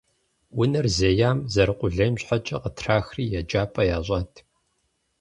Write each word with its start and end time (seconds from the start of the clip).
Унэр 0.61 0.87
зеям, 0.97 1.37
зэрыкъулейм 1.53 2.15
щхьэкӏэ, 2.21 2.57
къытрахри 2.63 3.25
еджапӏэ 3.39 3.83
ящӏат. 3.95 4.33